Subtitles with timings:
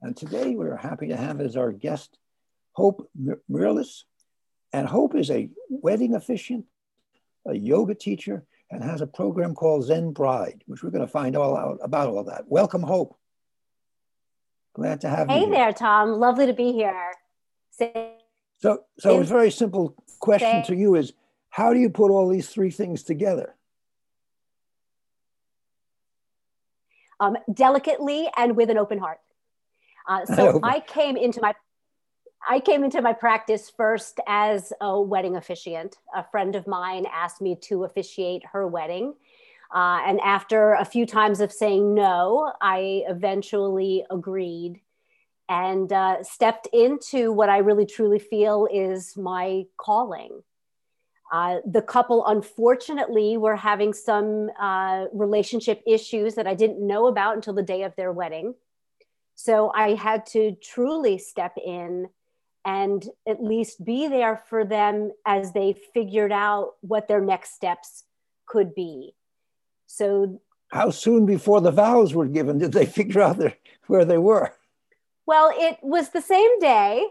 [0.00, 2.18] And today we're happy to have as our guest
[2.72, 3.10] Hope
[3.50, 4.04] Mirlis.
[4.72, 6.66] And Hope is a wedding officiant,
[7.46, 11.36] a yoga teacher, and has a program called Zen Bride, which we're going to find
[11.36, 12.44] all out about all that.
[12.46, 13.16] Welcome, Hope.
[14.74, 15.46] Glad to have hey you.
[15.46, 16.12] Hey there, Tom.
[16.12, 17.12] Lovely to be here.
[17.70, 18.12] Say,
[18.58, 21.12] so, so a very simple question say, to you is,
[21.50, 23.54] how do you put all these three things together?
[27.18, 29.18] Um, delicately and with an open heart.
[30.08, 31.54] Uh, so I came into my
[32.48, 35.96] I came into my practice first as a wedding officiant.
[36.14, 39.14] A friend of mine asked me to officiate her wedding.
[39.74, 44.80] Uh, and after a few times of saying no, I eventually agreed
[45.48, 50.42] and uh, stepped into what I really truly feel is my calling.
[51.32, 57.36] Uh, the couple, unfortunately, were having some uh, relationship issues that I didn't know about
[57.36, 58.54] until the day of their wedding.
[59.40, 62.08] So I had to truly step in
[62.64, 68.02] and at least be there for them as they figured out what their next steps
[68.46, 69.14] could be.
[69.86, 70.42] So,
[70.72, 73.54] how soon before the vows were given did they figure out their,
[73.86, 74.52] where they were?
[75.24, 77.06] Well, it was the same day.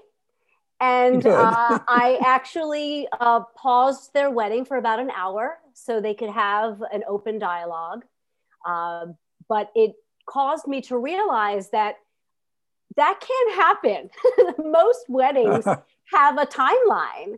[0.81, 6.31] And uh, I actually uh, paused their wedding for about an hour so they could
[6.31, 8.03] have an open dialogue.
[8.65, 9.05] Uh,
[9.47, 9.93] but it
[10.25, 11.95] caused me to realize that
[12.97, 14.09] that can't happen.
[14.71, 15.65] Most weddings
[16.13, 17.37] have a timeline.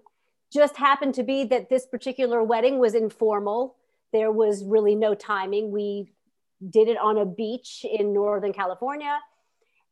[0.51, 3.75] Just happened to be that this particular wedding was informal.
[4.11, 5.71] There was really no timing.
[5.71, 6.11] We
[6.67, 9.19] did it on a beach in Northern California.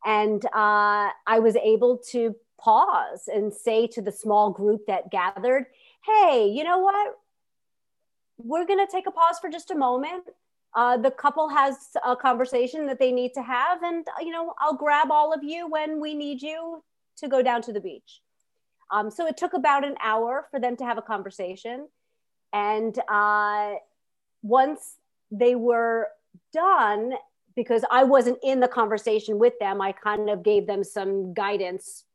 [0.06, 5.66] And uh, I was able to pause and say to the small group that gathered,
[6.06, 7.16] hey, you know what?
[8.38, 10.24] We're going to take a pause for just a moment
[10.78, 14.76] uh, the couple has a conversation that they need to have and you know i'll
[14.76, 16.84] grab all of you when we need you
[17.18, 18.22] to go down to the beach.
[18.92, 21.88] Um, so it took about an hour for them to have a conversation
[22.54, 23.74] and uh,
[24.44, 24.98] once
[25.32, 26.08] they were
[26.54, 27.14] done
[27.56, 32.06] because i wasn't in the conversation with them i kind of gave them some guidance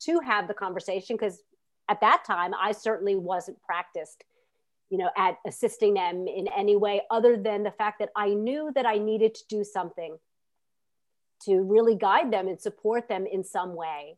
[0.00, 1.42] to have the conversation because
[1.88, 4.24] at that time i certainly wasn't practiced
[4.90, 8.72] you know, at assisting them in any way other than the fact that I knew
[8.74, 10.16] that I needed to do something
[11.42, 14.16] to really guide them and support them in some way.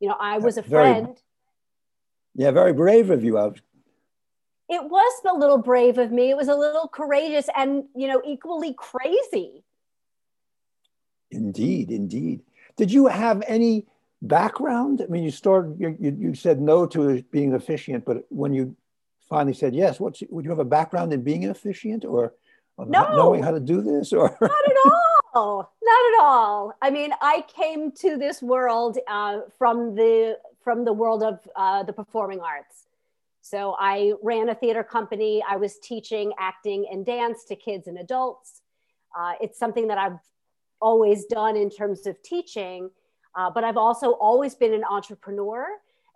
[0.00, 1.06] You know, I was a friend.
[1.06, 1.16] Very,
[2.34, 3.38] yeah, very brave of you.
[3.38, 3.60] I've...
[4.68, 6.30] It was a little brave of me.
[6.30, 9.64] It was a little courageous and, you know, equally crazy.
[11.30, 12.42] Indeed, indeed.
[12.76, 13.86] Did you have any
[14.22, 15.00] background?
[15.02, 18.76] I mean, you started, you, you, you said no to being officiant, but when you
[19.28, 22.34] finally said yes, what's would you have a background in being an officiant or
[22.78, 23.14] no.
[23.14, 24.76] knowing how to do this or not at
[25.34, 25.72] all.
[25.82, 26.74] Not at all.
[26.82, 31.82] I mean i came to this world uh, from the from the world of uh,
[31.82, 32.86] the performing arts.
[33.42, 35.42] So i ran a theater company.
[35.48, 38.62] I was teaching acting and dance to kids and adults.
[39.18, 40.18] Uh, it's something that i've
[40.80, 42.90] always done in terms of teaching
[43.34, 45.66] uh, but i've also always been an entrepreneur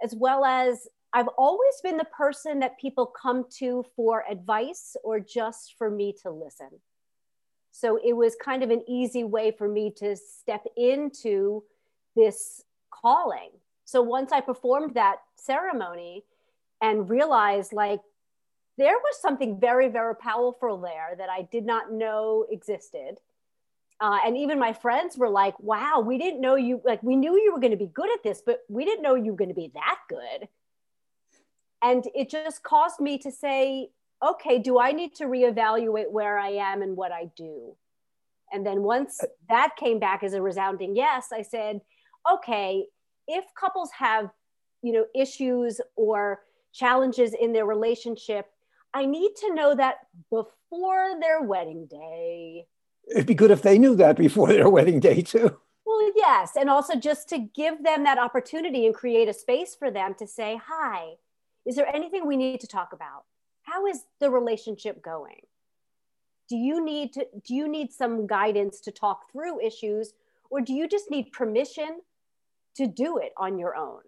[0.02, 5.20] as well as I've always been the person that people come to for advice or
[5.20, 6.80] just for me to listen.
[7.70, 11.64] So it was kind of an easy way for me to step into
[12.16, 13.50] this calling.
[13.84, 16.24] So once I performed that ceremony
[16.80, 18.00] and realized like
[18.78, 23.18] there was something very, very powerful there that I did not know existed.
[24.00, 27.36] Uh, and even my friends were like, wow, we didn't know you, like, we knew
[27.36, 29.50] you were going to be good at this, but we didn't know you were going
[29.50, 30.48] to be that good
[31.82, 33.88] and it just caused me to say
[34.24, 37.76] okay do i need to reevaluate where i am and what i do?
[38.54, 41.80] And then once uh, that came back as a resounding yes i said
[42.30, 42.86] okay
[43.26, 44.30] if couples have
[44.82, 46.40] you know issues or
[46.72, 48.46] challenges in their relationship
[48.94, 49.96] i need to know that
[50.30, 52.66] before their wedding day.
[53.10, 55.58] It'd be good if they knew that before their wedding day too.
[55.84, 56.52] Well yes.
[56.58, 60.26] And also just to give them that opportunity and create a space for them to
[60.26, 61.14] say hi
[61.66, 63.24] is there anything we need to talk about?
[63.62, 65.42] How is the relationship going?
[66.48, 70.14] Do you need to do you need some guidance to talk through issues
[70.50, 72.00] or do you just need permission
[72.76, 74.00] to do it on your own.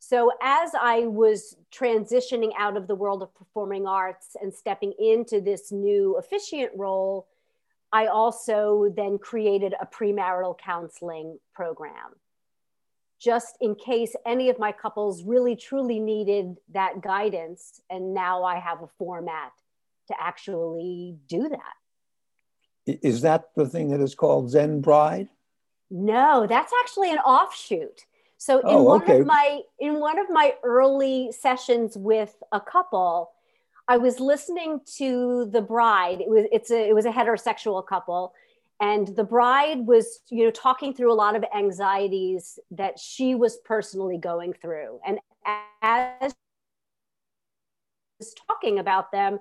[0.00, 5.40] So, as I was transitioning out of the world of performing arts and stepping into
[5.40, 7.26] this new officiant role,
[7.92, 12.14] I also then created a premarital counseling program
[13.20, 17.80] just in case any of my couples really truly needed that guidance.
[17.90, 19.52] And now I have a format
[20.08, 22.98] to actually do that.
[23.02, 25.28] Is that the thing that is called Zen Bride?
[25.90, 28.04] No, that's actually an offshoot.
[28.38, 29.20] So in oh, one okay.
[29.20, 33.32] of my in one of my early sessions with a couple,
[33.88, 36.20] I was listening to the bride.
[36.20, 38.32] It was it's a it was a heterosexual couple,
[38.80, 43.58] and the bride was you know talking through a lot of anxieties that she was
[43.64, 45.18] personally going through, and
[45.82, 46.34] as
[48.18, 49.38] was talking about them,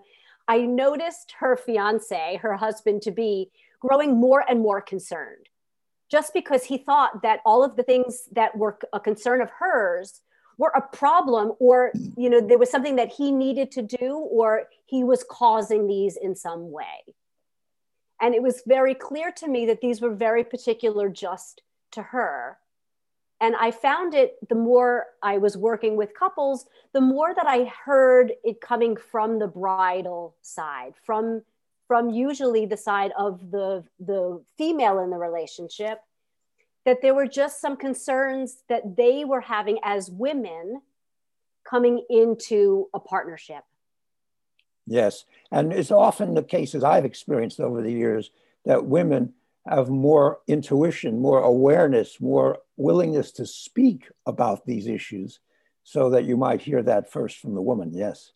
[0.47, 5.49] I noticed her fiance, her husband to be, growing more and more concerned.
[6.09, 10.21] Just because he thought that all of the things that were a concern of hers
[10.57, 14.63] were a problem or you know there was something that he needed to do or
[14.85, 17.03] he was causing these in some way
[18.21, 21.61] and it was very clear to me that these were very particular just
[21.91, 22.57] to her.
[23.39, 27.71] And i found it the more i was working with couples the more that i
[27.85, 31.43] heard it coming from the bridal side from
[31.87, 35.99] from usually the side of the the female in the relationship
[36.85, 40.81] that there were just some concerns that they were having as women
[41.63, 43.63] coming into a partnership
[44.87, 48.31] yes and it's often the cases i've experienced over the years
[48.65, 49.33] that women
[49.67, 55.39] have more intuition more awareness more willingness to speak about these issues
[55.83, 58.31] so that you might hear that first from the woman yes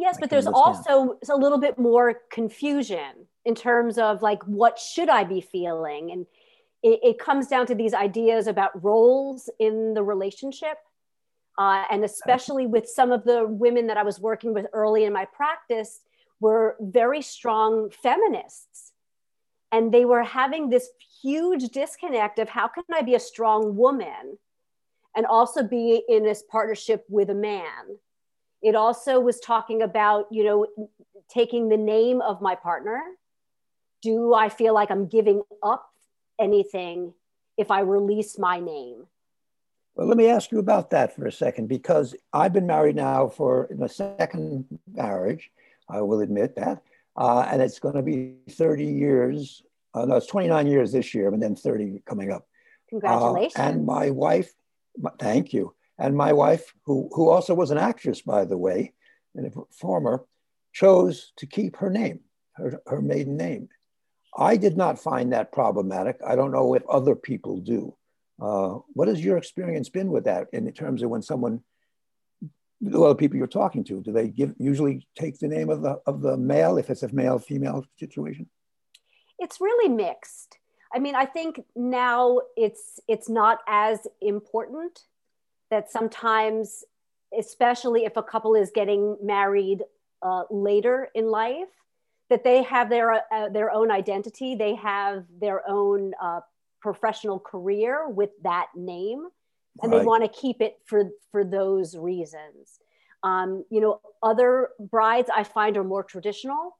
[0.00, 0.86] Yes, but there's understand.
[0.88, 6.10] also a little bit more confusion in terms of like, what should I be feeling?
[6.10, 6.26] And
[6.82, 10.78] it, it comes down to these ideas about roles in the relationship.
[11.60, 15.12] Uh, and especially with some of the women that I was working with early in
[15.12, 16.00] my practice,
[16.40, 18.92] were very strong feminists.
[19.70, 20.88] And they were having this
[21.20, 24.38] huge disconnect of how can I be a strong woman
[25.14, 27.98] and also be in this partnership with a man?
[28.62, 30.66] It also was talking about, you know,
[31.28, 33.02] taking the name of my partner.
[34.00, 35.90] Do I feel like I'm giving up
[36.40, 37.12] anything
[37.58, 39.04] if I release my name?
[39.94, 43.28] Well, let me ask you about that for a second, because I've been married now
[43.28, 45.50] for the second marriage,
[45.88, 46.82] I will admit that.
[47.16, 49.62] Uh, and it's going to be 30 years.
[49.92, 52.46] Uh, no, it's 29 years this year, and then 30 coming up.
[52.88, 53.58] Congratulations.
[53.58, 54.52] Uh, and my wife,
[55.18, 55.74] thank you.
[55.98, 58.94] And my wife, who, who also was an actress, by the way,
[59.34, 60.24] and a performer,
[60.72, 62.20] chose to keep her name,
[62.52, 63.68] her, her maiden name.
[64.36, 66.20] I did not find that problematic.
[66.26, 67.96] I don't know if other people do.
[68.40, 71.62] Uh, what has your experience been with that in terms of when someone,
[72.80, 76.00] the other people you're talking to, do they give usually take the name of the
[76.06, 78.48] of the male if it's a male female situation?
[79.38, 80.58] It's really mixed.
[80.92, 85.00] I mean, I think now it's it's not as important
[85.70, 86.84] that sometimes,
[87.38, 89.84] especially if a couple is getting married
[90.22, 91.68] uh, later in life,
[92.30, 96.40] that they have their uh, their own identity, they have their own uh,
[96.80, 99.26] professional career with that name,
[99.82, 99.98] and right.
[99.98, 102.80] they want to keep it for for those reasons.
[103.22, 106.76] Um, you know, other brides I find are more traditional,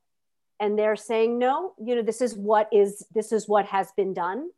[0.58, 1.74] and they're saying no.
[1.82, 4.50] You know, this is what is this is what has been done,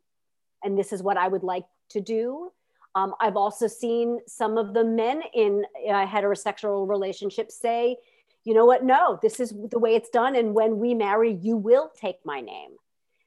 [0.63, 2.51] and this is what I would like to do.
[2.95, 7.97] Um, I've also seen some of the men in uh, heterosexual relationships say,
[8.43, 8.83] you know what?
[8.83, 10.35] No, this is the way it's done.
[10.35, 12.71] And when we marry, you will take my name.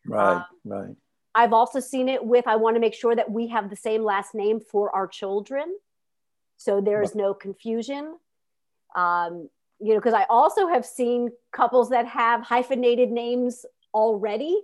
[0.07, 0.97] Right, um, right.
[1.37, 4.03] I've also seen it with, I want to make sure that we have the same
[4.03, 5.77] last name for our children.
[6.57, 8.17] So there is no confusion.
[8.97, 14.59] Um, you know, because I also have seen couples that have hyphenated names already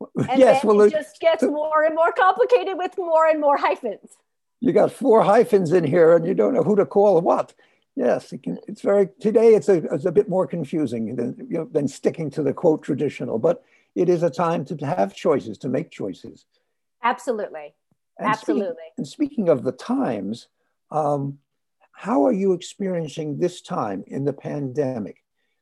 [0.28, 4.16] and yes, well, it just gets more and more complicated with more and more hyphens.
[4.60, 7.54] You got four hyphens in here, and you don't know who to call what.
[7.96, 9.54] Yes, it can, it's very today.
[9.54, 12.82] It's a, it's a bit more confusing than you know, than sticking to the quote
[12.82, 13.64] traditional, but
[13.98, 16.46] it is a time to have choices, to make choices.
[17.02, 17.74] Absolutely,
[18.18, 18.66] and absolutely.
[18.66, 20.48] Speaking, and speaking of the times,
[20.90, 21.38] um,
[21.92, 25.16] how are you experiencing this time in the pandemic?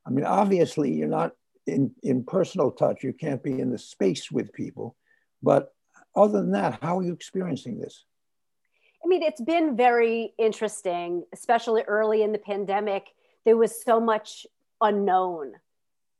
[0.05, 1.31] I mean, obviously, you're not
[1.65, 3.03] in, in personal touch.
[3.03, 4.95] You can't be in the space with people.
[5.41, 5.73] But
[6.15, 8.05] other than that, how are you experiencing this?
[9.03, 13.07] I mean, it's been very interesting, especially early in the pandemic.
[13.45, 14.45] There was so much
[14.79, 15.53] unknown.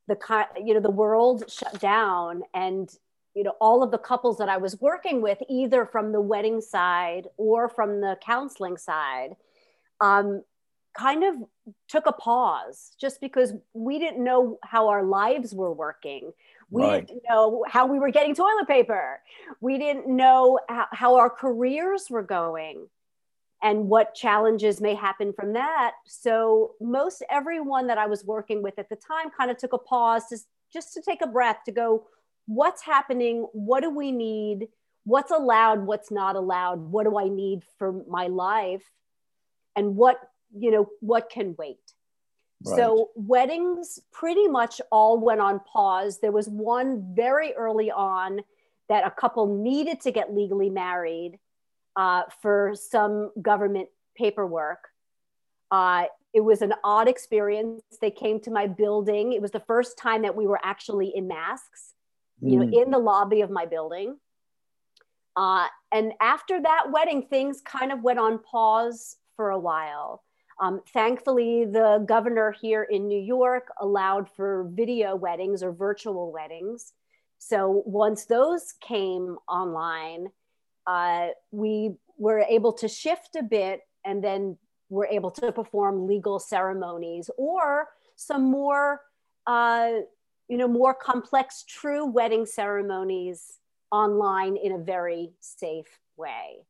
[0.07, 0.17] The
[0.63, 2.89] you know the world shut down, and
[3.33, 6.59] you know all of the couples that i was working with either from the wedding
[6.59, 9.35] side or from the counseling side
[10.01, 10.41] um,
[10.97, 11.35] kind of
[11.87, 16.31] took a pause just because we didn't know how our lives were working.
[16.69, 17.07] We right.
[17.07, 19.21] didn't know how we were getting toilet paper.
[19.61, 22.87] We didn't know how, how our careers were going
[23.63, 25.93] and what challenges may happen from that.
[26.05, 29.77] So most everyone that i was working with at the time kind of took a
[29.77, 30.37] pause to
[30.71, 32.05] just to take a breath to go
[32.47, 33.47] what's happening?
[33.53, 34.69] What do we need?
[35.03, 35.85] What's allowed?
[35.85, 36.79] What's not allowed?
[36.79, 38.83] What do i need for my life?
[39.75, 40.19] And what
[40.57, 41.77] you know what can wait?
[42.65, 42.75] Right.
[42.75, 46.19] so weddings pretty much all went on pause.
[46.19, 48.41] There was one very early on
[48.89, 51.37] that a couple needed to get legally married
[51.97, 54.87] uh, for some government paperwork
[55.71, 59.97] uh, it was an odd experience they came to my building it was the first
[59.97, 61.93] time that we were actually in masks
[62.41, 62.83] you know, mm.
[62.83, 64.17] in the lobby of my building.
[65.35, 70.23] Uh, and after that wedding, things kind of went on pause for a while.
[70.59, 76.93] Um, thankfully, the governor here in New York allowed for video weddings or virtual weddings.
[77.37, 80.27] So once those came online,
[80.87, 84.57] uh, we were able to shift a bit and then
[84.89, 89.01] were able to perform legal ceremonies or some more
[89.45, 89.91] uh,
[90.47, 93.59] you know, more complex, true wedding ceremonies
[93.91, 96.65] online in a very safe way.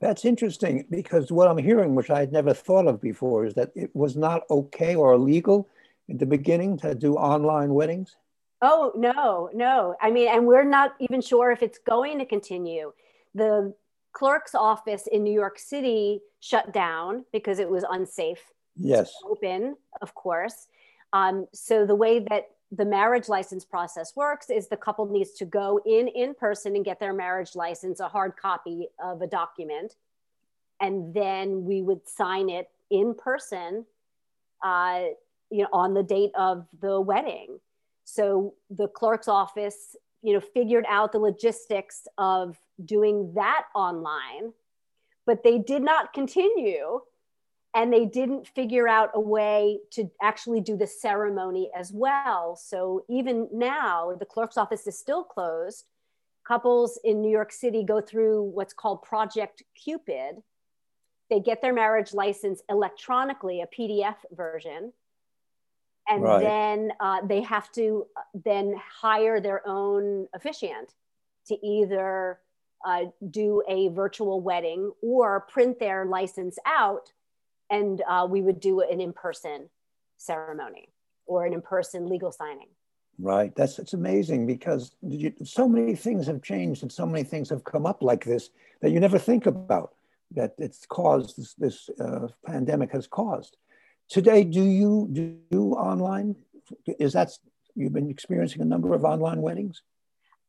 [0.00, 3.70] That's interesting because what I'm hearing, which I had never thought of before, is that
[3.74, 5.68] it was not okay or illegal
[6.08, 8.16] in the beginning to do online weddings.
[8.62, 9.94] Oh, no, no.
[10.00, 12.92] I mean, and we're not even sure if it's going to continue.
[13.34, 13.74] The
[14.12, 18.42] clerk's office in New York City shut down because it was unsafe.
[18.80, 19.12] Yes.
[19.24, 20.68] open, of course.
[21.12, 25.44] Um, so the way that the marriage license process works is the couple needs to
[25.44, 29.94] go in in person and get their marriage license a hard copy of a document
[30.80, 33.84] and then we would sign it in person
[34.62, 35.02] uh,
[35.50, 37.58] you know on the date of the wedding
[38.04, 44.52] so the clerk's office you know figured out the logistics of doing that online
[45.26, 47.00] but they did not continue
[47.74, 52.56] and they didn't figure out a way to actually do the ceremony as well.
[52.56, 55.84] So even now, the clerk's office is still closed.
[56.46, 60.42] Couples in New York City go through what's called Project Cupid.
[61.28, 64.94] They get their marriage license electronically, a PDF version.
[66.10, 66.40] And right.
[66.40, 70.94] then uh, they have to uh, then hire their own officiant
[71.48, 72.38] to either
[72.86, 77.12] uh, do a virtual wedding or print their license out
[77.70, 79.68] and uh, we would do an in-person
[80.16, 80.88] ceremony
[81.26, 82.68] or an in-person legal signing.
[83.18, 83.54] Right.
[83.54, 87.64] That's it's amazing because you, so many things have changed and so many things have
[87.64, 88.50] come up like this
[88.80, 89.94] that you never think about
[90.30, 93.56] that it's caused this, this uh, pandemic has caused
[94.08, 95.06] today do you
[95.50, 96.34] do online
[96.98, 97.30] is that
[97.74, 99.82] you've been experiencing a number of online weddings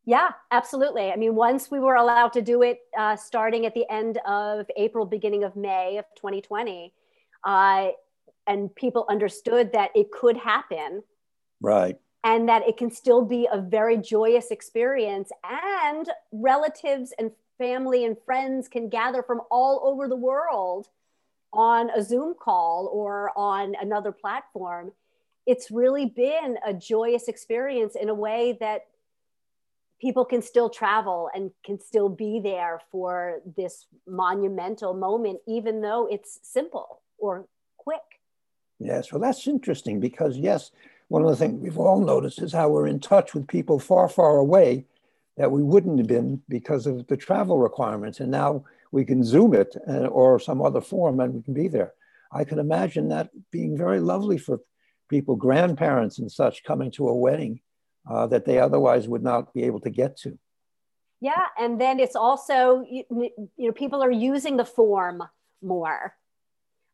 [0.06, 1.12] yeah, absolutely.
[1.12, 4.66] I mean, once we were allowed to do it uh, starting at the end of
[4.75, 6.92] April, beginning of May of 2020,
[7.44, 7.89] uh,
[8.48, 11.04] and people understood that it could happen.
[11.62, 11.98] Right.
[12.24, 18.18] And that it can still be a very joyous experience, and relatives and family and
[18.25, 20.88] friends can gather from all over the world
[21.51, 24.91] on a Zoom call or on another platform.
[25.46, 28.86] It's really been a joyous experience in a way that
[30.00, 36.08] people can still travel and can still be there for this monumental moment, even though
[36.10, 38.00] it's simple or quick.
[38.79, 40.72] Yes, well, that's interesting because, yes,
[41.10, 44.08] one of the things we've all noticed is how we're in touch with people far,
[44.08, 44.86] far away
[45.36, 48.20] that we wouldn't have been because of the travel requirements.
[48.20, 51.67] And now we can Zoom it uh, or some other form and we can be
[51.67, 51.93] there.
[52.31, 54.60] I can imagine that being very lovely for
[55.10, 57.62] people, grandparents and such, coming to a wedding
[58.10, 60.38] uh, that they otherwise would not be able to get to.
[61.22, 63.03] Yeah, and then it's also you,
[63.58, 65.24] you know people are using the form
[65.62, 66.15] more.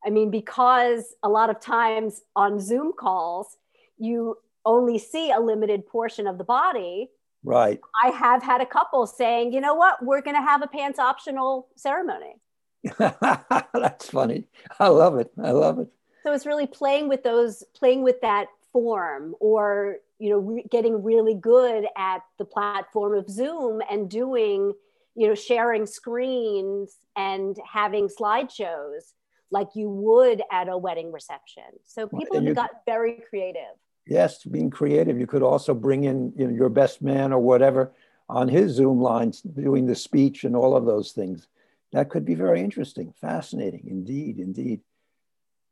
[0.04, 3.58] I mean, because a lot of times on Zoom calls,
[3.98, 7.10] you only see a limited portion of the body.
[7.46, 7.80] Right.
[8.04, 10.98] I have had a couple saying, you know what, we're going to have a pants
[10.98, 12.42] optional ceremony.
[12.98, 14.46] That's funny.
[14.80, 15.32] I love it.
[15.42, 15.88] I love it.
[16.24, 21.04] So it's really playing with those, playing with that form or, you know, re- getting
[21.04, 24.74] really good at the platform of Zoom and doing,
[25.16, 29.14] you know, sharing screens and having slideshows
[29.52, 31.64] like you would at a wedding reception.
[31.86, 33.62] So people have got very creative.
[34.08, 35.20] Yes, being creative.
[35.20, 37.92] You could also bring in you know, your best man or whatever
[38.30, 41.48] on his Zoom lines doing the speech and all of those things.
[41.92, 44.82] That could be very interesting, fascinating, indeed, indeed.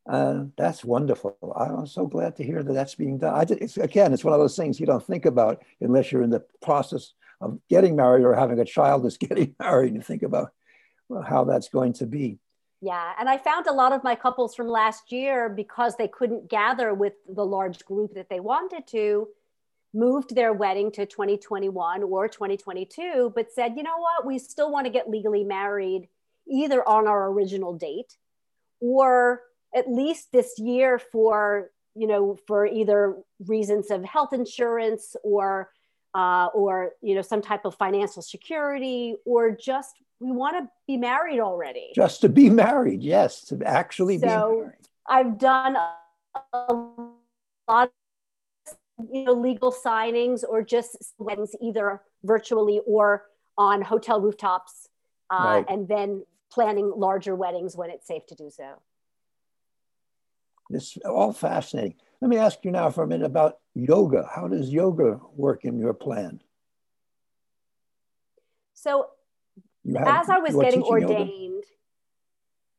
[0.09, 1.37] Uh, that's wonderful.
[1.55, 3.33] I'm so glad to hear that that's being done.
[3.33, 6.29] I, it's, again, it's one of those things you don't think about unless you're in
[6.29, 10.51] the process of getting married or having a child that's getting married and think about
[11.25, 12.39] how that's going to be.
[12.83, 16.49] Yeah, and I found a lot of my couples from last year because they couldn't
[16.49, 19.29] gather with the large group that they wanted to,
[19.93, 24.85] moved their wedding to 2021 or 2022, but said, you know what, we still want
[24.85, 26.09] to get legally married
[26.45, 28.17] either on our original date
[28.81, 33.15] or at least this year for you know for either
[33.47, 35.69] reasons of health insurance or
[36.13, 40.97] uh, or you know some type of financial security or just we want to be
[40.97, 44.77] married already just to be married yes to actually so be married
[45.07, 45.75] i've done
[46.53, 46.73] a
[47.67, 47.91] lot
[48.67, 53.23] of you know legal signings or just weddings either virtually or
[53.57, 54.89] on hotel rooftops
[55.29, 55.65] uh, right.
[55.67, 58.79] and then planning larger weddings when it's safe to do so
[60.69, 61.95] it's all fascinating.
[62.23, 64.29] Let me ask you now for a minute about yoga.
[64.33, 66.39] How does yoga work in your plan?
[68.75, 69.09] So,
[69.93, 71.67] have, as I was getting ordained, yoga?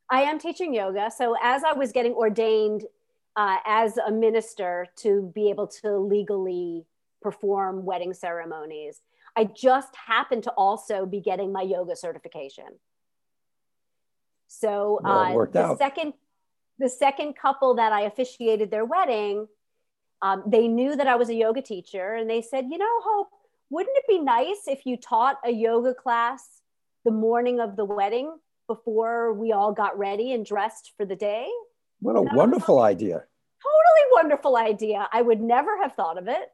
[0.08, 1.10] I am teaching yoga.
[1.14, 2.84] So, as I was getting ordained
[3.36, 6.86] uh, as a minister to be able to legally
[7.20, 9.02] perform wedding ceremonies,
[9.36, 12.78] I just happened to also be getting my yoga certification.
[14.46, 15.78] So, well, uh, the out.
[15.78, 16.14] second
[16.78, 19.46] the second couple that I officiated their wedding,
[20.22, 23.28] um, they knew that I was a yoga teacher and they said, you know, Hope,
[23.70, 26.62] wouldn't it be nice if you taught a yoga class
[27.04, 28.32] the morning of the wedding
[28.66, 31.48] before we all got ready and dressed for the day?
[32.00, 33.14] What a wonderful idea.
[33.62, 35.08] Totally wonderful idea.
[35.12, 36.50] I would never have thought of it.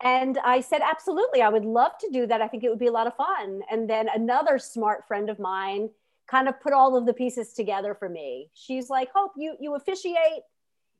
[0.00, 2.40] And I said, absolutely, I would love to do that.
[2.40, 3.62] I think it would be a lot of fun.
[3.70, 5.90] And then another smart friend of mine
[6.30, 8.50] kind of put all of the pieces together for me.
[8.54, 10.42] She's like, Hope, you you officiate,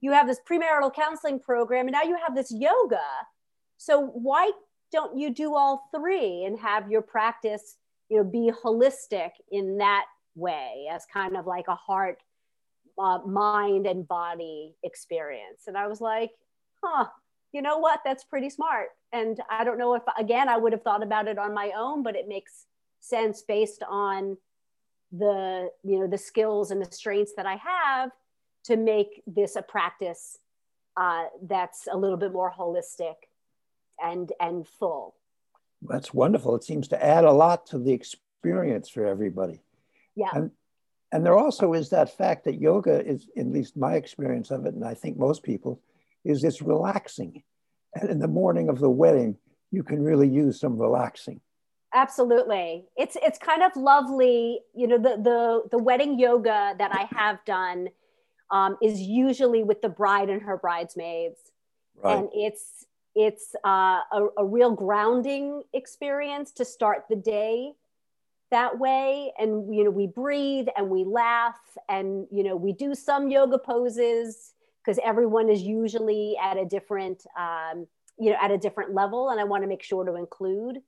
[0.00, 3.00] you have this premarital counseling program, and now you have this yoga.
[3.76, 4.50] So why
[4.90, 7.76] don't you do all three and have your practice,
[8.08, 12.22] you know, be holistic in that way as kind of like a heart,
[12.98, 15.64] uh, mind, and body experience?
[15.66, 16.30] And I was like,
[16.82, 17.06] huh,
[17.52, 18.00] you know what?
[18.04, 18.88] That's pretty smart.
[19.12, 22.02] And I don't know if again I would have thought about it on my own,
[22.02, 22.66] but it makes
[23.00, 24.36] sense based on
[25.12, 28.10] the you know the skills and the strengths that i have
[28.64, 30.38] to make this a practice
[30.98, 33.14] uh, that's a little bit more holistic
[34.02, 35.14] and and full.
[35.82, 36.56] That's wonderful.
[36.56, 39.62] It seems to add a lot to the experience for everybody.
[40.16, 40.30] Yeah.
[40.34, 40.50] And
[41.12, 44.74] and there also is that fact that yoga is at least my experience of it
[44.74, 45.80] and i think most people
[46.24, 47.42] is it's relaxing.
[47.94, 49.36] And in the morning of the wedding
[49.70, 51.40] you can really use some relaxing
[51.94, 52.86] absolutely.
[52.96, 57.44] It's it's kind of lovely you know the the the wedding yoga that i have
[57.44, 57.88] done
[58.50, 61.38] um, is usually with the bride and her bridesmaids.
[62.02, 62.16] Right.
[62.16, 67.72] and it's it's uh, a, a real grounding experience to start the day
[68.50, 69.32] that way.
[69.38, 73.58] And you know we breathe and we laugh and you know we do some yoga
[73.58, 77.86] poses because everyone is usually at a different um,
[78.18, 79.30] you know at a different level.
[79.30, 80.78] And i want to make sure to include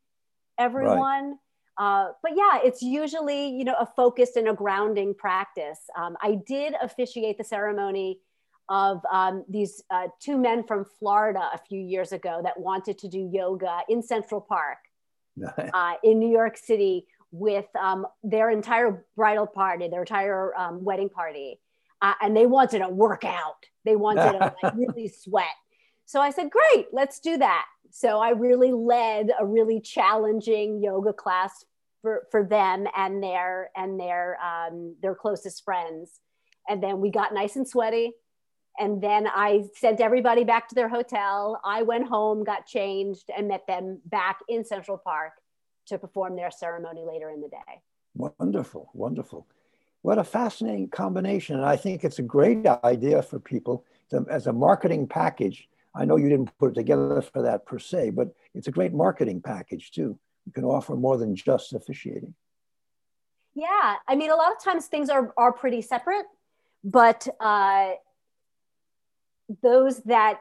[0.61, 1.31] everyone.
[1.31, 1.35] Right.
[1.79, 5.81] Uh, but yeah, it's usually you know a focused and a grounding practice.
[5.97, 8.21] Um, I did officiate the ceremony
[8.69, 13.09] of um, these uh, two men from Florida a few years ago that wanted to
[13.09, 14.79] do yoga in Central Park
[15.75, 21.09] uh, in New York City with um, their entire bridal party, their entire um, wedding
[21.09, 21.61] party,
[22.03, 23.65] uh, and they wanted to work out.
[23.85, 25.47] They wanted to like, really sweat.
[26.11, 31.13] So I said, "Great, let's do that." So I really led a really challenging yoga
[31.13, 31.65] class
[32.03, 36.19] for, for them and their and their um, their closest friends.
[36.69, 38.15] And then we got nice and sweaty.
[38.77, 41.61] And then I sent everybody back to their hotel.
[41.65, 45.35] I went home, got changed, and met them back in Central Park
[45.87, 47.83] to perform their ceremony later in the day.
[48.17, 49.47] Wonderful, wonderful.
[50.03, 51.55] What a fascinating combination.
[51.55, 56.05] And I think it's a great idea for people to, as a marketing package I
[56.05, 59.41] know you didn't put it together for that per se, but it's a great marketing
[59.41, 60.19] package too.
[60.47, 62.35] You can offer more than just officiating.
[63.55, 66.27] Yeah, I mean, a lot of times things are are pretty separate,
[66.85, 67.93] but uh,
[69.63, 70.41] those that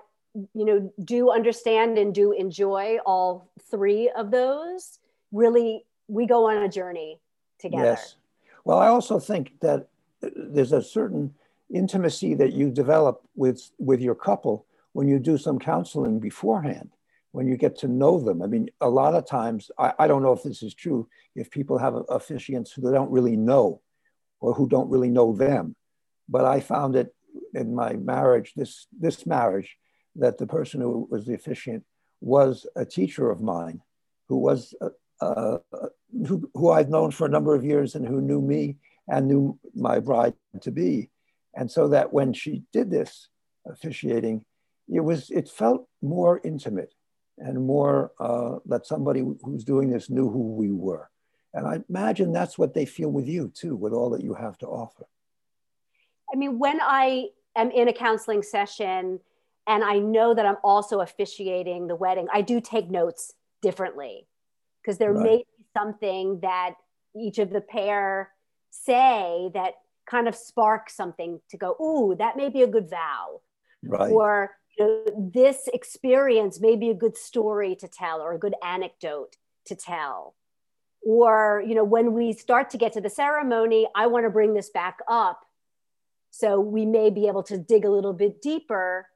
[0.54, 5.00] you know do understand and do enjoy all three of those
[5.32, 7.20] really we go on a journey
[7.60, 7.84] together.
[7.84, 8.16] Yes.
[8.64, 9.88] Well, I also think that
[10.22, 11.34] there's a certain
[11.74, 14.66] intimacy that you develop with with your couple
[15.00, 16.90] when you do some counseling beforehand
[17.32, 18.42] when you get to know them.
[18.42, 21.08] I mean, a lot of times, I, I don't know if this is true,
[21.38, 23.80] if people have officiants who don't really know
[24.42, 25.74] or who don't really know them.
[26.28, 27.16] But I found it
[27.54, 29.78] in my marriage, this, this marriage,
[30.18, 31.86] that the person who was the officiant
[32.20, 33.80] was a teacher of mine
[34.28, 34.90] who was uh,
[35.22, 35.60] uh,
[36.28, 38.76] who, who I've known for a number of years and who knew me
[39.08, 41.10] and knew my bride to be.
[41.56, 43.30] And so that when she did this
[43.66, 44.44] officiating,
[44.92, 46.94] it was it felt more intimate
[47.38, 51.10] and more uh, that somebody who's doing this knew who we were.
[51.54, 54.58] And I imagine that's what they feel with you too, with all that you have
[54.60, 55.08] to offer.
[56.32, 59.20] I mean, when I am in a counseling session
[59.68, 64.28] and I know that I'm also officiating the wedding, I do take notes differently
[64.82, 65.24] because there right.
[65.24, 66.76] may be something that
[67.16, 68.32] each of the pair
[68.70, 69.74] say that
[70.10, 73.42] kind of sparks something to go, ooh, that may be a good vow.
[73.84, 74.12] Right.
[74.12, 79.38] Or know, this experience may be a good story to tell or a good anecdote
[79.66, 80.36] to tell.
[81.02, 84.54] Or, you know, when we start to get to the ceremony, I want to bring
[84.54, 85.46] this back up.
[86.32, 89.08] So we may be able to dig a little bit deeper.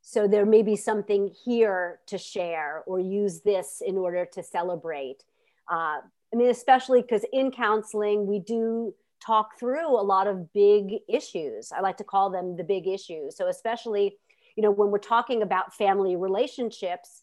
[0.00, 5.24] So there may be something here to share or use this in order to celebrate.
[5.70, 6.00] Uh,
[6.32, 11.70] I mean, especially because in counseling, we do talk through a lot of big issues.
[11.70, 13.36] I like to call them the big issues.
[13.36, 14.16] So, especially,
[14.56, 17.22] you know, when we're talking about family relationships,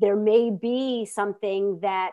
[0.00, 2.12] there may be something that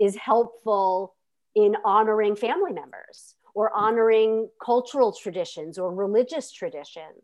[0.00, 1.14] is helpful
[1.54, 3.84] in honoring family members or mm-hmm.
[3.84, 7.22] honoring cultural traditions or religious traditions.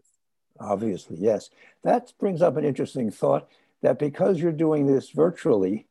[0.58, 1.50] Obviously, yes.
[1.84, 3.48] That brings up an interesting thought
[3.82, 5.86] that because you're doing this virtually,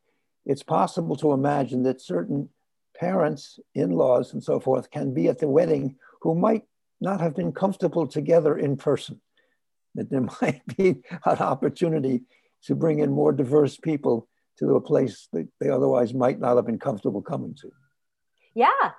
[0.45, 2.50] it's possible to imagine that certain
[2.95, 6.63] parents, in laws, and so forth can be at the wedding who might
[7.00, 9.22] not have been comfortable together in person.
[9.99, 12.21] That there might be an opportunity
[12.63, 16.65] to bring in more diverse people to a place that they otherwise might not have
[16.65, 17.71] been comfortable coming to.
[18.53, 18.91] Yeah.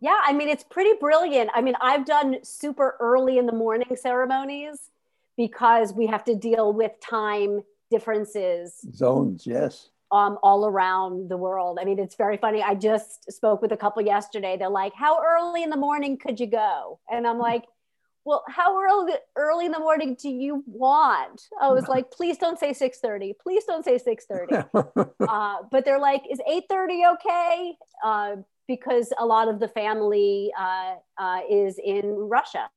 [0.00, 0.18] Yeah.
[0.22, 1.50] I mean, it's pretty brilliant.
[1.54, 4.90] I mean, I've done super early in the morning ceremonies
[5.36, 8.86] because we have to deal with time differences.
[8.94, 11.78] Zones, yes um, all around the world.
[11.80, 12.62] I mean, it's very funny.
[12.62, 14.56] I just spoke with a couple yesterday.
[14.56, 17.64] They're like, "How early in the morning could you go?" And I'm like,
[18.24, 22.58] "Well, how early early in the morning do you want?" I was like, "Please don't
[22.58, 23.34] say 6:30.
[23.40, 24.68] Please don't say 6:30."
[25.28, 30.94] uh, but they're like, "Is 8:30 okay?" Uh, because a lot of the family uh,
[31.18, 32.70] uh is in Russia.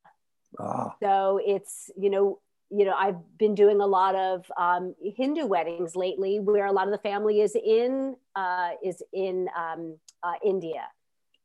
[0.59, 0.95] Ah.
[1.01, 5.95] So it's you know you know, I've been doing a lot of um, Hindu weddings
[5.95, 10.87] lately, where a lot of the family is in uh, is in um, uh, India.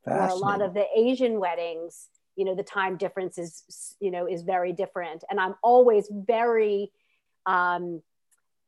[0.04, 4.26] Where a lot of the Asian weddings, you know, the time difference is you know
[4.26, 6.90] is very different, and I'm always very
[7.46, 8.02] um,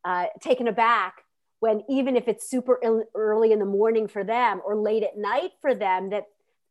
[0.05, 1.25] uh, taken aback
[1.61, 2.79] when even if it's super
[3.15, 6.27] early in the morning for them or late at night for them, that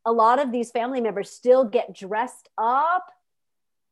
[0.06, 3.08] a lot of these family members still get dressed up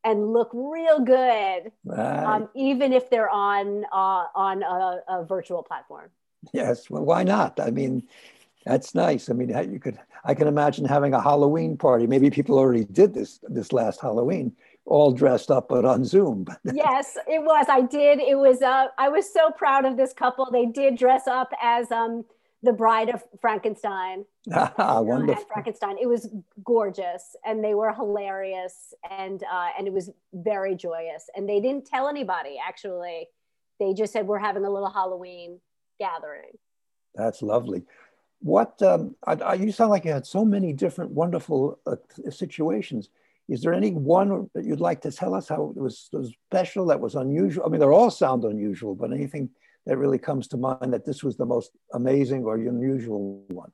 [0.03, 2.23] and look real good, right.
[2.23, 6.09] um, even if they're on uh, on a, a, virtual platform.
[6.53, 7.59] Yes, well, why not?
[7.59, 8.03] I mean,
[8.65, 9.29] that's nice.
[9.29, 9.99] I mean, you could.
[10.23, 12.05] I can imagine having a Halloween party.
[12.05, 16.45] Maybe people already did this this last Halloween, all dressed up, but on Zoom.
[16.63, 17.65] yes, it was.
[17.69, 18.19] I did.
[18.19, 18.61] It was.
[18.61, 20.49] Uh, I was so proud of this couple.
[20.51, 22.23] They did dress up as um,
[22.61, 24.25] the Bride of Frankenstein.
[24.51, 25.45] Ah, wonderful.
[25.45, 25.97] Frankenstein.
[26.01, 26.27] It was
[26.63, 31.29] gorgeous, and they were hilarious, and uh, and it was very joyous.
[31.35, 32.57] And they didn't tell anybody.
[32.63, 33.27] Actually,
[33.79, 35.59] they just said we're having a little Halloween
[35.99, 36.57] gathering.
[37.13, 37.83] That's lovely.
[38.41, 41.95] What um, I, I, you sound like you had so many different wonderful uh,
[42.29, 43.09] situations.
[43.47, 46.87] Is there any one that you'd like to tell us how it was, was special,
[46.87, 47.65] that was unusual?
[47.65, 49.49] I mean, they all sound unusual, but anything
[49.85, 53.71] that really comes to mind that this was the most amazing or unusual one?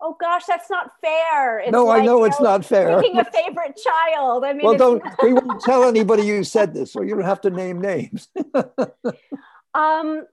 [0.00, 1.60] Oh gosh, that's not fair.
[1.60, 3.00] It's no, like, I know it's know, not fair.
[3.00, 4.44] Picking a favorite child.
[4.44, 7.40] I mean, well, don't we won't tell anybody you said this, so you don't have
[7.42, 8.28] to name names.
[9.74, 10.26] um,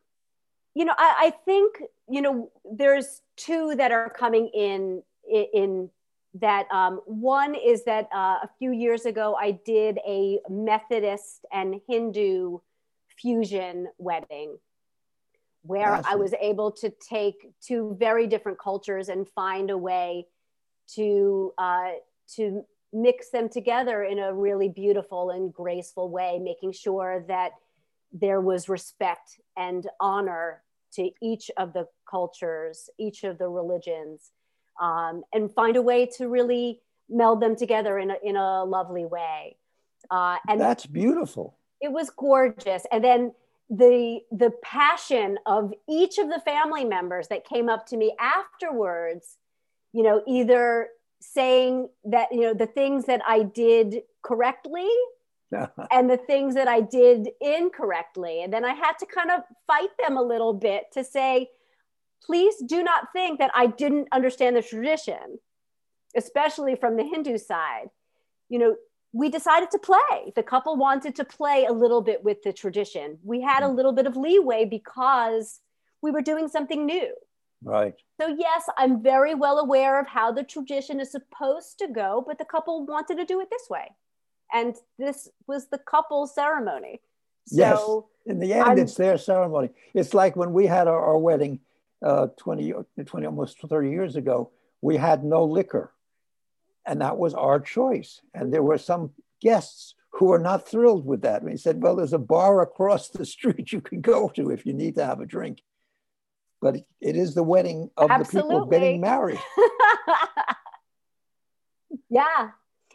[0.73, 5.89] you know, I, I, think you know there's two that are coming in in, in
[6.35, 6.67] that.
[6.71, 12.59] Um, one is that uh, a few years ago I did a Methodist and Hindu
[13.17, 14.57] fusion wedding
[15.63, 16.05] where awesome.
[16.07, 20.25] I was able to take two very different cultures and find a way
[20.95, 21.91] to uh,
[22.35, 27.51] to mix them together in a really beautiful and graceful way, making sure that
[28.11, 34.31] there was respect and honor to each of the cultures, each of the religions,
[34.81, 39.05] um, and find a way to really meld them together in a, in a lovely
[39.05, 39.57] way.
[40.09, 41.57] Uh, and that's beautiful.
[41.79, 42.85] It was gorgeous.
[42.91, 43.31] And then
[43.71, 49.37] the the passion of each of the family members that came up to me afterwards
[49.93, 50.89] you know either
[51.21, 54.89] saying that you know the things that i did correctly
[55.91, 59.89] and the things that i did incorrectly and then i had to kind of fight
[59.99, 61.47] them a little bit to say
[62.23, 65.39] please do not think that i didn't understand the tradition
[66.15, 67.89] especially from the hindu side
[68.49, 68.75] you know
[69.13, 70.31] we decided to play.
[70.35, 73.17] The couple wanted to play a little bit with the tradition.
[73.23, 73.75] We had a mm.
[73.75, 75.59] little bit of leeway because
[76.01, 77.13] we were doing something new.
[77.63, 77.93] Right.
[78.19, 82.37] So, yes, I'm very well aware of how the tradition is supposed to go, but
[82.37, 83.91] the couple wanted to do it this way.
[84.53, 87.01] And this was the couple ceremony.
[87.47, 88.33] So yes.
[88.33, 89.69] In the end, I'm, it's their ceremony.
[89.93, 91.59] It's like when we had our, our wedding
[92.05, 95.91] uh, 20, 20, almost 30 years ago, we had no liquor
[96.85, 98.21] and that was our choice.
[98.33, 99.11] And there were some
[99.41, 101.41] guests who were not thrilled with that.
[101.41, 104.65] And he said, Well, there's a bar across the street you can go to if
[104.65, 105.61] you need to have a drink.
[106.61, 108.49] But it is the wedding of Absolutely.
[108.49, 109.39] the people getting married.
[112.09, 112.49] yeah.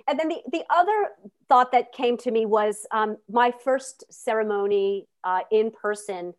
[0.09, 1.11] And then the, the other
[1.49, 6.35] thought that came to me was um, my first ceremony uh, in person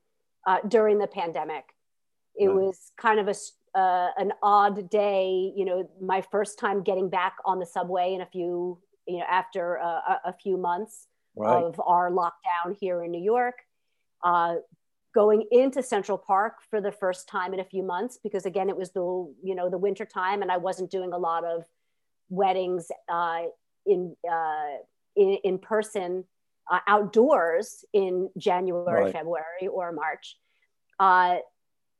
[0.45, 1.65] uh, during the pandemic.
[2.35, 2.55] It right.
[2.55, 3.35] was kind of a
[3.77, 8.21] uh, an odd day, you know, my first time getting back on the subway in
[8.21, 11.63] a few, you know, after a, a, few months right.
[11.63, 13.55] of our lockdown here in New York,
[14.23, 14.55] uh,
[15.13, 18.75] going into Central Park for the first time in a few months, because again, it
[18.75, 19.01] was the,
[19.43, 21.63] you know, the winter time and I wasn't doing a lot of
[22.29, 23.43] weddings uh,
[23.85, 24.77] in, uh,
[25.15, 26.23] in, in, person
[26.71, 29.13] uh, outdoors in January, right.
[29.13, 30.37] February, or March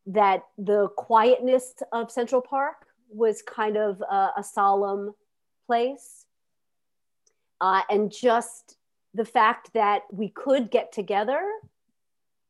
[0.08, 5.14] that the quietness of Central Park was kind of a, a solemn
[5.66, 6.26] place.
[7.60, 8.78] Uh, and just
[9.14, 11.42] the fact that we could get together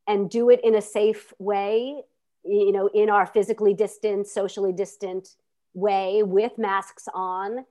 [0.06, 2.02] and do it in a safe way,
[2.44, 5.30] you know, in our physically distant, socially distant
[5.74, 7.66] way with masks on,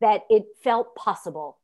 [0.00, 1.58] that it felt possible.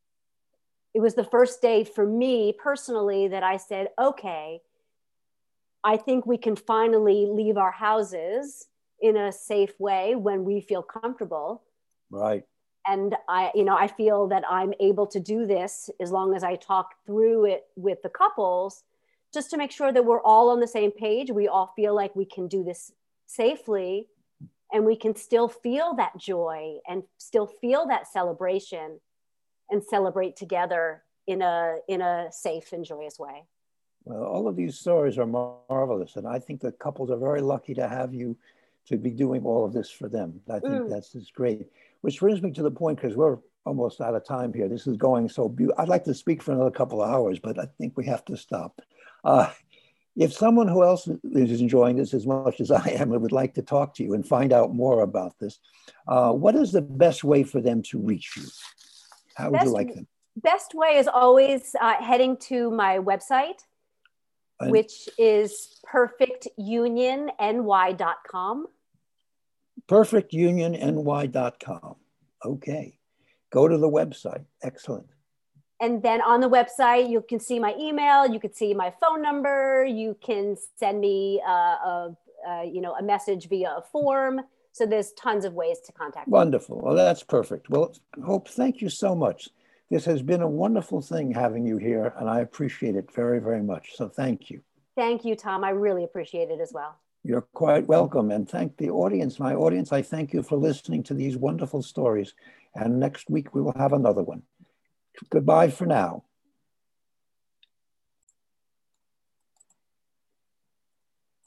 [0.94, 4.62] It was the first day for me personally that I said, okay,
[5.84, 8.66] I think we can finally leave our houses
[9.00, 11.62] in a safe way when we feel comfortable.
[12.10, 12.44] Right.
[12.86, 16.44] And I, you know, I feel that I'm able to do this as long as
[16.44, 18.84] I talk through it with the couples,
[19.34, 21.30] just to make sure that we're all on the same page.
[21.30, 22.92] We all feel like we can do this
[23.26, 24.08] safely
[24.72, 29.00] and we can still feel that joy and still feel that celebration
[29.70, 33.44] and celebrate together in a in a safe and joyous way
[34.06, 37.74] well, all of these stories are marvelous, and I think the couples are very lucky
[37.74, 38.36] to have you
[38.86, 40.40] to be doing all of this for them.
[40.48, 40.88] I think mm.
[40.88, 41.66] that's just great.
[42.02, 44.68] Which brings me to the point because we're almost out of time here.
[44.68, 45.82] This is going so beautiful.
[45.82, 48.36] I'd like to speak for another couple of hours, but I think we have to
[48.36, 48.80] stop.
[49.24, 49.50] Uh,
[50.16, 53.52] if someone who else is enjoying this as much as I am and would like
[53.54, 55.58] to talk to you and find out more about this,
[56.08, 58.44] uh, what is the best way for them to reach you?
[59.34, 60.06] How would best, you like them?
[60.36, 63.60] Best way is always uh, heading to my website,
[64.62, 68.66] which is perfectunionny.com.
[69.88, 71.96] Perfectunionny.com.
[72.44, 72.98] Okay.
[73.50, 74.44] Go to the website.
[74.62, 75.06] Excellent.
[75.80, 79.20] And then on the website, you can see my email, you can see my phone
[79.20, 82.16] number, you can send me uh, a,
[82.48, 84.40] a, you know, a message via a form.
[84.72, 86.32] So there's tons of ways to contact me.
[86.32, 86.76] Wonderful.
[86.76, 86.82] Me.
[86.84, 87.68] Well, that's perfect.
[87.70, 89.48] Well, Hope, thank you so much.
[89.90, 93.62] This has been a wonderful thing having you here, and I appreciate it very, very
[93.62, 93.96] much.
[93.96, 94.60] So thank you.
[94.96, 95.62] Thank you, Tom.
[95.62, 96.96] I really appreciate it as well.
[97.22, 98.30] You're quite welcome.
[98.30, 99.38] And thank the audience.
[99.38, 102.34] My audience, I thank you for listening to these wonderful stories.
[102.74, 104.42] And next week we will have another one.
[105.30, 106.25] Goodbye for now.